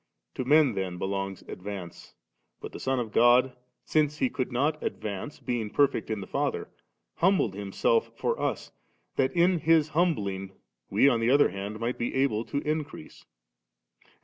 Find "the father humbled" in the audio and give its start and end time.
6.21-7.53